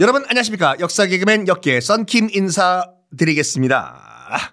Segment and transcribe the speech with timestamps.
[0.00, 4.52] 여러분 안녕하십니까 역사 개그맨 역계 썬킴 인사드리겠습니다.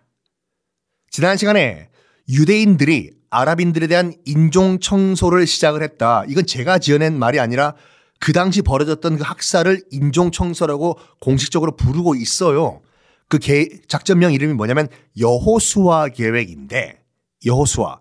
[1.10, 1.90] 지난 시간에
[2.30, 6.26] 유대인들이 아랍인들에 대한 인종 청소를 시작을 했다.
[6.28, 7.74] 이건 제가 지어낸 말이 아니라
[8.20, 12.82] 그 당시 벌어졌던 그 학살을 인종 청소라고 공식적으로 부르고 있어요.
[13.28, 14.90] 그 개, 작전명 이름이 뭐냐면
[15.20, 17.04] 여호수아 계획인데
[17.48, 18.00] 여호수아,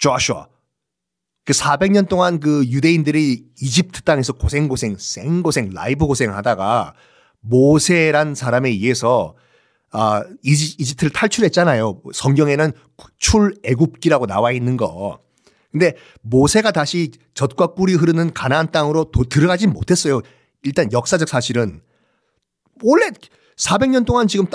[0.00, 0.48] 조슈아
[1.46, 6.94] 그 400년 동안 그 유대인들이 이집트 땅에서 고생고생, 생고생, 라이브 고생 하다가
[7.40, 9.36] 모세란 사람에 의해서
[9.92, 12.02] 아, 이집, 트를 탈출했잖아요.
[12.12, 12.72] 성경에는
[13.18, 15.20] 출애굽기라고 나와 있는 거.
[15.70, 20.22] 근데 모세가 다시 젖과 꿀이 흐르는 가나안 땅으로 도, 들어가진 못했어요.
[20.64, 21.80] 일단 역사적 사실은
[22.82, 23.10] 원래
[23.56, 24.46] 400년 동안 지금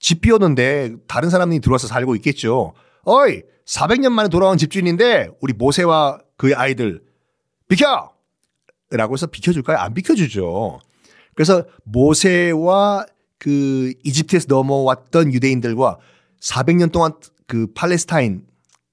[0.00, 2.74] 집 비웠는데 다른 사람이 들어와서 살고 있겠죠.
[3.04, 7.02] 어이, 400년 만에 돌아온 집주인인데 우리 모세와 그의 아이들
[7.68, 8.12] 비켜!
[8.90, 9.78] 라고 해서 비켜줄까요?
[9.78, 10.80] 안 비켜주죠.
[11.34, 13.04] 그래서 모세와
[13.38, 15.98] 그 이집트에서 넘어왔던 유대인들과
[16.40, 17.12] 400년 동안
[17.46, 18.46] 그 팔레스타인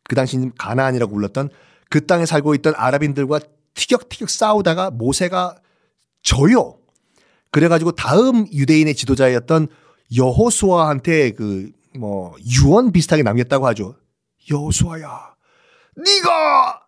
[0.03, 1.49] 그 당시 가나안이라고 불렀던
[1.89, 3.39] 그 땅에 살고 있던 아랍인들과
[3.75, 5.57] 티격티격 싸우다가 모세가
[6.23, 6.79] 져요.
[7.51, 9.67] 그래가지고 다음 유대인의 지도자였던
[10.17, 13.95] 여호수아한테 그 뭐 유언 비슷하게 남겼다고 하죠.
[14.49, 15.35] 여호수아야,
[15.95, 16.81] 네가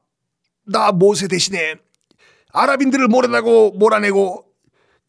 [0.67, 1.75] 나 모세 대신에
[2.53, 4.45] 아랍인들을 몰아내고 몰아내고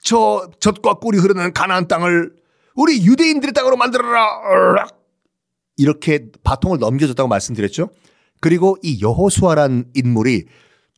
[0.03, 2.35] 저 젖과 꿀이 흐르는 가나안 땅을
[2.75, 4.87] 우리 유대인들의 땅으로 만들어라.
[5.77, 7.91] 이렇게 바통을 넘겨줬다고 말씀드렸죠.
[8.41, 10.45] 그리고 이 여호수아란 인물이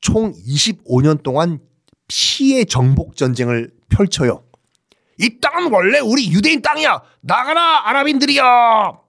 [0.01, 1.61] 총 25년 동안
[2.09, 4.45] 피해 정복 전쟁을 펼쳐요.
[5.19, 7.03] 이 땅은 원래 우리 유대인 땅이야.
[7.21, 9.08] 나가라 아랍인들이야.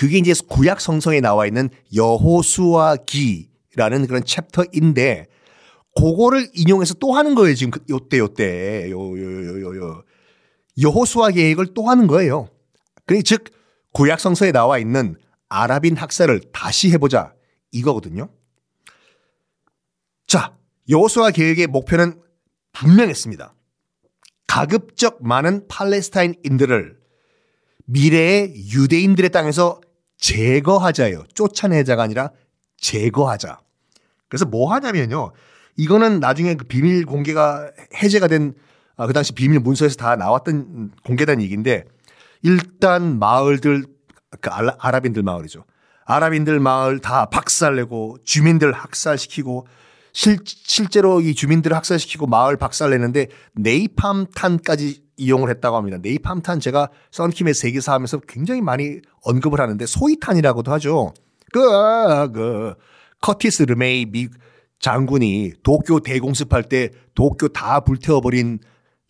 [0.00, 5.26] 그게 이제 구약 성성에 나와 있는 여호수아 기라는 그런 챕터인데
[5.94, 7.54] 그거를 인용해서 또 하는 거예요.
[7.54, 10.02] 지금 그 요때 요때 요요요요
[10.80, 12.48] 여호수아 계획을 또 하는 거예요.
[13.04, 13.44] 그러니 즉
[13.92, 15.16] 구약 성서에 나와 있는
[15.50, 17.34] 아랍인 학살을 다시 해보자
[17.70, 18.30] 이거거든요.
[20.26, 20.56] 자,
[20.88, 22.22] 여호수아 계획의 목표는
[22.72, 23.54] 분명했습니다.
[24.46, 26.98] 가급적 많은 팔레스타인인들을
[27.84, 29.82] 미래의 유대인들의 땅에서
[30.20, 31.24] 제거하자예요.
[31.34, 32.30] 쫓아내자가 아니라
[32.78, 33.60] 제거하자.
[34.28, 35.32] 그래서 뭐 하냐면요.
[35.76, 41.84] 이거는 나중에 그 비밀 공개가 해제가 된그 당시 비밀 문서에서 다 나왔던 공개된 얘기인데
[42.42, 43.84] 일단 마을들
[44.40, 45.64] 그 아랍인들 마을이죠.
[46.04, 49.66] 아랍인들 마을 다 박살내고 주민들 학살시키고
[50.12, 55.98] 실, 실제로 이 주민들을 학살시키고 마을 박살내는데 네이팜 탄까지 이용을 했다고 합니다.
[56.00, 61.12] 네이팜탄 제가 썬킴의 세계사 하면서 굉장히 많이 언급을 하는데 소이탄이라고도 하죠.
[61.52, 61.60] 그,
[62.32, 62.74] 그,
[63.20, 64.28] 커티스 르메이 미
[64.78, 68.60] 장군이 도쿄 대공습할 때 도쿄 다 불태워버린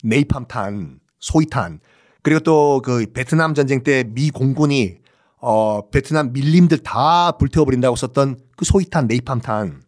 [0.03, 1.79] 네이팜탄, 소이탄.
[2.23, 4.97] 그리고 또 그 베트남 전쟁 때 미 공군이
[5.37, 9.79] 어, 베트남 밀림들 다 불태워버린다고 썼던 그 소이탄, 네이팜탄을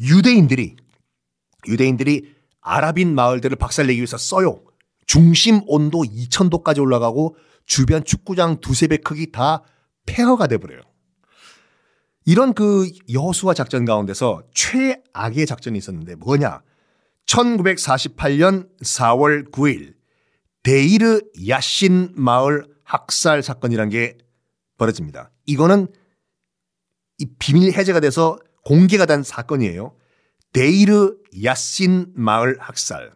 [0.00, 0.76] 유대인들이,
[1.68, 2.34] 유대인들이
[2.64, 4.62] 아랍인 마을들을 박살내기 위해서 써요.
[5.06, 7.36] 중심 온도 2000도까지 올라가고
[7.66, 9.62] 주변 축구장 두세 배 크기 다
[10.06, 10.80] 폐허가 돼버려요.
[12.26, 16.62] 이런 그 여수와 작전 가운데서 최악의 작전이 있었는데 뭐냐?
[17.26, 19.94] 1948년 4월 9일
[20.62, 24.16] 데이르 야신 마을 학살 사건이란 게
[24.78, 25.30] 벌어집니다.
[25.46, 25.88] 이거는
[27.18, 29.94] 이 비밀 해제가 돼서 공개가 된 사건이에요.
[30.54, 33.10] 데이르 야신 마을 학살.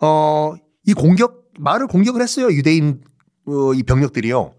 [0.00, 0.54] 어,
[0.86, 2.52] 이 공격, 마을을 공격을 했어요.
[2.52, 3.02] 유대인,
[3.46, 4.54] 어, 이 병력들이요.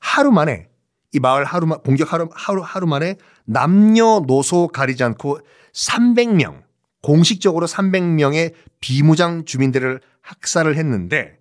[0.00, 0.68] 하루 만에,
[1.12, 5.38] 이 마을 하루, 공격 하루, 하루, 하루 만에 남녀노소 가리지 않고
[5.72, 6.62] 300명,
[7.00, 11.38] 공식적으로 300명의 비무장 주민들을 학살을 했는데,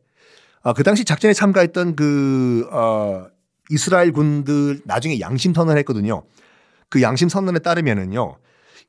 [0.62, 3.26] 어, 그 당시 작전에 참가했던 그, 어,
[3.72, 6.24] 이스라엘 군들 나중에 양심 선언을 했거든요.
[6.90, 8.38] 그 양심 선언에 따르면은요.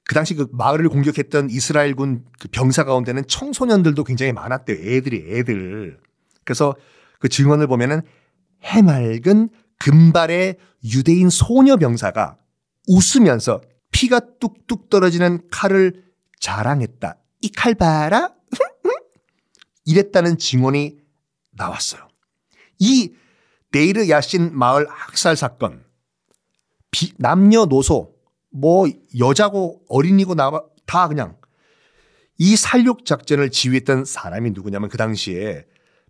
[0.08, 4.78] 그 당시 그 마을을 공격했던 이스라엘군 그 병사 가운데는 청소년들도 굉장히 많았대요.
[4.78, 6.00] 애들이 애들.
[6.44, 6.74] 그래서
[7.18, 8.00] 그 증언을 보면은
[8.62, 12.38] 해맑은 금발의 유대인 소녀 병사가
[12.88, 13.60] 웃으면서
[13.92, 16.04] 피가 뚝뚝 떨어지는 칼을
[16.40, 17.18] 자랑했다.
[17.42, 18.32] 이 칼 봐라.
[19.84, 20.96] 이랬다는 증언이
[21.52, 22.08] 나왔어요.
[22.78, 23.12] 이
[23.72, 25.84] 데이르 야신 마을 학살 사건,
[26.90, 28.17] 비, 남녀노소
[28.50, 31.36] 뭐 여자고 어린이고 나다 그냥
[32.38, 35.64] 이 살육 작전을 지휘했던 사람이 누구냐면 그 당시에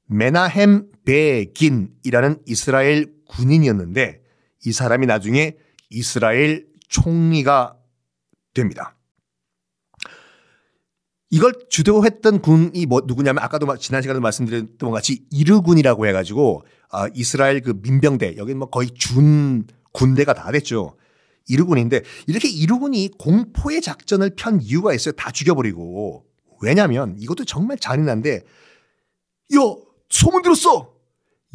[0.07, 4.23] 메나햄 베긴이라는 이스라엘 군인이었는데
[4.65, 5.57] 이 사람이 나중에
[5.91, 7.77] 이스라엘 총리가
[8.55, 8.95] 됩니다.
[11.31, 17.61] 이걸 주도했던 군이 뭐 누구냐면 아까도 지난 시간에 말씀드렸던 것 같이 이르군이라고 해가지고 아, 이스라엘
[17.61, 20.97] 그 민병대 여기는 뭐 거의 준 군대가 다 됐죠.
[21.49, 25.13] 이르군인데 이렇게 이르군이 공포의 작전을 편 이유가 있어요.
[25.13, 26.25] 다 죽여버리고
[26.61, 29.59] 왜냐면 이것도 정말 잔인한데 야
[30.11, 30.95] 소문 들었어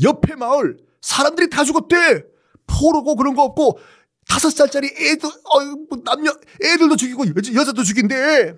[0.01, 2.23] 옆에 마을 사람들이 다 죽었대
[2.67, 3.79] 포로고 그런 거 없고
[4.27, 5.59] 다섯 살짜리 애들 어,
[5.89, 6.31] 뭐 남녀
[6.63, 8.55] 애들도 죽이고 여 자, 도 죽인대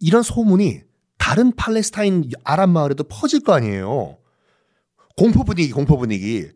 [0.00, 0.82] 이런 소문이
[1.18, 4.18] 다른 팔레스타인 아랍 마을에도 퍼질 거 아니에요.
[5.16, 6.50] 공포 분위기, 공포 분위기.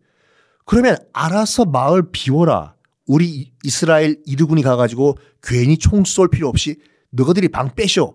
[0.66, 2.74] 그러면 알아서 마을 비워라.
[3.08, 6.76] 우리 이스라엘 이르군이 가가지고 괜히 총 쏠 필요 없이
[7.10, 8.14] 너희들이 방 빼셔.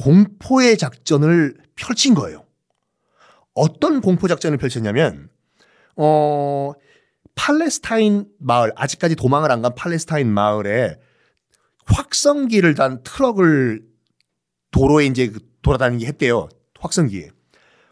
[0.00, 2.44] 공포의 작전을 펼친 거예요.
[3.54, 5.28] 어떤 공포 작전을 펼쳤냐면,
[5.96, 6.72] 어,
[7.36, 10.98] 팔레스타인 마을, 아직까지 도망을 안 간 팔레스타인 마을에
[11.86, 13.82] 확성기를 단 트럭을
[14.72, 16.48] 도로에 이제 그 돌아다니게 했대요.
[16.80, 17.30] 확성기에.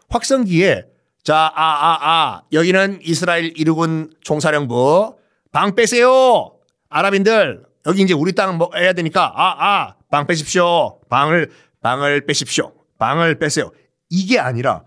[0.09, 0.85] 확성기에
[1.23, 2.41] 자, 아, 아, 아.
[2.51, 5.15] 여기는 이스라엘 이르군 총사령부.
[5.53, 6.57] 방 빼세요.
[6.89, 7.63] 아랍인들.
[7.85, 9.95] 여기 이제 우리 땅 뭐 해야 되니까 아, 아.
[10.09, 10.99] 방 빼십시오.
[11.09, 11.51] 방을
[11.81, 12.73] 방을 빼십시오.
[12.97, 13.71] 방을 빼세요.
[14.09, 14.83] 이게 아니라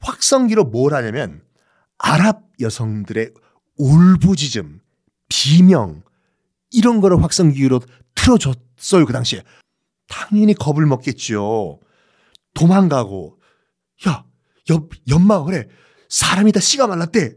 [0.00, 1.42] 확성기로 뭘 하냐면
[1.98, 3.32] 아랍 여성들의
[3.78, 4.80] 울부짖음,
[5.28, 6.02] 비명
[6.70, 7.80] 이런 거를 확성기로
[8.14, 9.42] 틀어줬어요 그 당시에.
[10.08, 11.80] 당연히 겁을 먹겠죠.
[12.54, 13.38] 도망가고
[14.08, 14.24] 야
[14.68, 15.68] 옆, 옆마을에
[16.10, 17.36] 사람이 다 씨가 말랐대.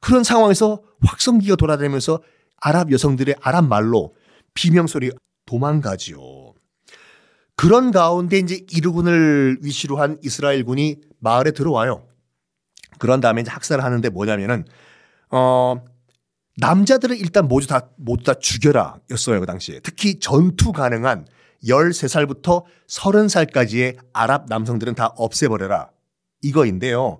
[0.00, 2.22] 그런 상황에서 확성기가 돌아다니면서
[2.58, 4.14] 아랍 여성들의 아랍 말로
[4.54, 5.10] 비명소리
[5.46, 6.18] 도망가지요.
[7.56, 12.06] 그런 가운데 이제 이르군을 위시로 한 이스라엘 군이 마을에 들어와요.
[12.98, 14.64] 그런 다음에 이제 학살을 하는데 뭐냐면은
[15.30, 15.76] 어
[16.58, 21.26] 남자들은 일단 모두 다 모두 다 죽여라 였어요 그 당시에 특히 전투 가능한
[21.64, 25.90] 13살부터 30살까지의 아랍 남성들은 다 없애버려라.
[26.42, 27.18] 이거인데요.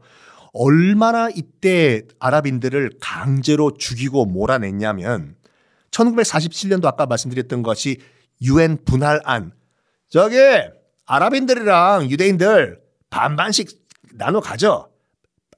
[0.58, 5.36] 얼마나 이때 아랍인들을 강제로 죽이고 몰아냈냐면
[5.90, 8.00] 1947년도 아까 말씀드렸던 것이
[8.40, 9.52] 유엔 분할안.
[10.08, 10.36] 저기
[11.04, 12.80] 아랍인들이랑 유대인들
[13.10, 13.68] 반반씩
[14.14, 14.90] 나눠 가져.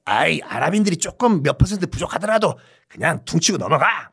[0.03, 2.57] 아이 아랍인들이 조금 몇 퍼센트 부족하더라도
[2.87, 4.11] 그냥 퉁치고 넘어가.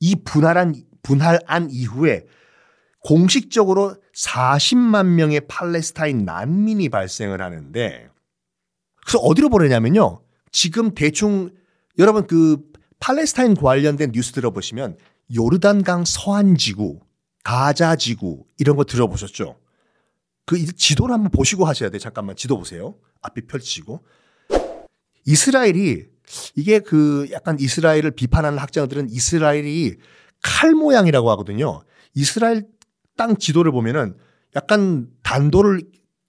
[0.00, 2.24] 이 분할한 분할안 이후에
[3.00, 8.08] 공식적으로 40만 명의 팔레스타인 난민이 발생을 하는데
[9.06, 10.20] 그래서 어디로 보내냐면요.
[10.50, 11.50] 지금 대충
[11.98, 12.58] 여러분 그
[12.98, 14.96] 팔레스타인 관련된 뉴스 들어보시면
[15.34, 17.00] 요르단강 서안 지구,
[17.44, 19.60] 가자 지구 이런 거 들어보셨죠?
[20.44, 22.00] 그 지도를 한번 보시고 하셔야 돼요.
[22.00, 22.96] 잠깐만 지도 보세요.
[23.22, 24.04] 앞에 펼치고.
[25.24, 26.04] 이스라엘이
[26.56, 29.96] 이게 그 약간 이스라엘을 비판하는 학자들은 이스라엘이
[30.42, 31.82] 칼 모양이라고 하거든요.
[32.14, 32.66] 이스라엘
[33.16, 34.16] 땅 지도를 보면은
[34.56, 35.82] 약간 단도를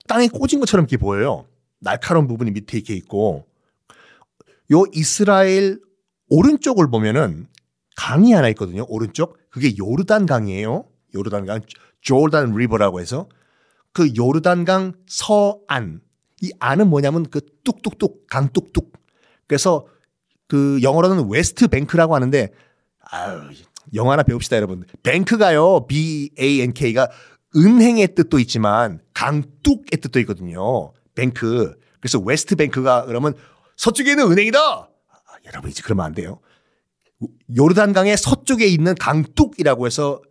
[0.07, 1.47] 땅에 꽂은 것처럼 이렇게 보여요.
[1.79, 3.45] 날카로운 부분이 밑에 이렇게 있고
[4.71, 5.79] 요 이스라엘
[6.29, 7.47] 오른쪽을 보면은
[7.95, 8.85] 강이 하나 있거든요.
[8.87, 9.37] 오른쪽.
[9.49, 10.85] 그게 요르단 강이에요.
[11.15, 11.61] 요르단 강,
[12.01, 13.27] Jordan River라고 해서
[13.91, 16.01] 그 요르단 강 서안.
[16.41, 18.93] 이 안은 뭐냐면 그 뚝뚝뚝 강 뚝뚝.
[19.47, 19.87] 그래서
[20.47, 22.51] 그 영어로는 West Bank라고 하는데
[22.99, 23.41] 아유,
[23.95, 24.85] 영어 하나 배웁시다, 여러분.
[25.01, 27.09] bank가요, B-A-N-K가
[27.55, 30.91] 은행의 뜻도 있지만 강둑의 뜻도 있거든요.
[31.17, 31.77] bank.
[31.99, 33.33] 그래서 West Bank가 그러면
[33.75, 34.59] 서쪽에 있는 은행이다!
[34.59, 34.89] 아,
[35.47, 36.39] 여러분, 이제 그러면 안 돼요.
[37.55, 40.21] 요르단강의 서쪽에 있는 강둑이라고 해서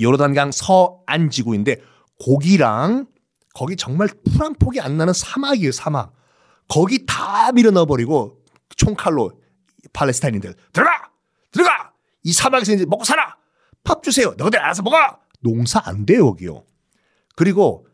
[0.00, 1.76] 요르단강 서안 지구인데
[2.18, 3.06] 고기랑
[3.54, 6.12] 거기 정말 풀 한 포기 안 나는 사막이에요, 사막.
[6.68, 8.38] 거기 다 밀어 넣어 버리고
[8.76, 9.32] 총칼로
[9.92, 11.10] 팔레스타인인들 들어가!
[11.52, 11.92] 들어가!
[12.22, 13.36] 이 사막에서 이제 먹고 살아.
[13.84, 14.34] 밥 주세요.
[14.36, 14.96] 너희들 알아서 먹어.
[15.40, 16.64] 농사 안 돼요, 여기요.
[17.36, 17.86] 그리고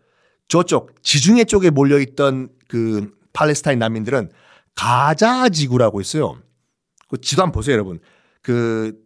[0.48, 4.30] 저쪽 지중해 쪽에 몰려 있던 그 팔레스타인 난민들은
[4.74, 6.38] 가자 지구라고 있어요.
[7.08, 8.00] 그 지도 한번 보세요, 여러분.
[8.42, 8.98] 그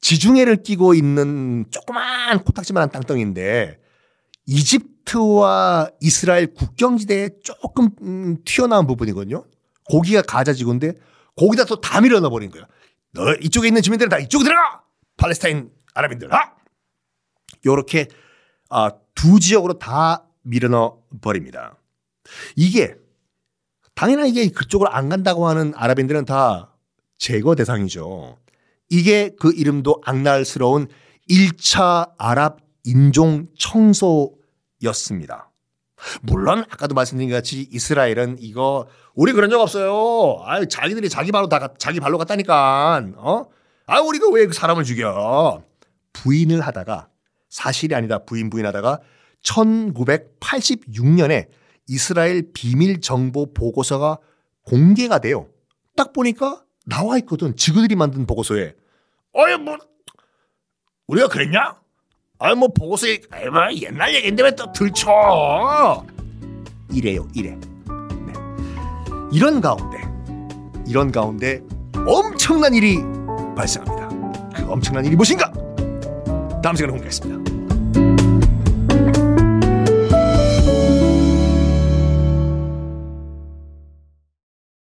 [0.00, 3.78] 지중해를 끼고 있는 조그만 코딱지만한 땅덩인데
[4.46, 9.44] 이집트와 이스라엘 국경지대에 조금 음, 튀어나온 부분이거든요.
[9.90, 10.92] 고기가 가자 지구인데
[11.36, 12.66] 거기다 또 다 밀어넣어 버린 거예요.
[13.12, 14.82] 너 이쪽에 있는 주민들은 다 이쪽으로 들어가!
[15.16, 16.54] 팔레스타인 아랍인들, 아!
[17.64, 18.08] 요렇게,
[18.70, 21.76] 아, 두 지역으로 다 밀어넣어 버립니다.
[22.56, 22.96] 이게,
[23.94, 26.74] 당연히 이게 그쪽으로 안 간다고 하는 아랍인들은 다
[27.18, 28.38] 제거 대상이죠.
[28.90, 30.88] 이게 그 이름도 악랄스러운
[31.28, 35.50] 1차 아랍 인종 청소였습니다.
[36.22, 40.42] 물론 아까도 말씀드린 것 같이 이스라엘은 이거 우리 그런 적 없어요.
[40.44, 43.12] 아 자기들이 자기 발로 다 자기 발로 갔다니까.
[43.16, 43.46] 어?
[43.86, 45.62] 아 우리가 왜 그 사람을 죽여?
[46.12, 47.08] 부인을 하다가
[47.48, 49.00] 사실이 아니다 부인 부인하다가
[49.44, 51.48] 1986년에
[51.86, 54.18] 이스라엘 비밀 정보 보고서가
[54.64, 55.48] 공개가 돼요.
[55.96, 57.54] 딱 보니까 나와 있거든.
[57.56, 58.74] 지그들이 만든 보고서에.
[59.32, 59.76] 어이 뭐
[61.06, 61.76] 우리가 그랬냐?
[62.38, 63.20] 아이 뭐 보고서에
[63.52, 66.04] 뭐 옛날 얘기인데 왜 또 들쳐?
[66.92, 67.50] 이래요, 이래.
[67.56, 68.32] 네.
[69.32, 69.98] 이런 가운데
[70.86, 71.62] 이런 가운데
[72.06, 72.98] 엄청난 일이
[73.56, 74.08] 발생합니다.
[74.56, 75.50] 그 엄청난 일이 무엇인가?
[76.62, 77.53] 다음 시간에 공개하겠습니다.